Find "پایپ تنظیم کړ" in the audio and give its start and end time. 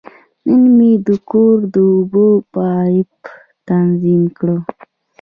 2.53-4.45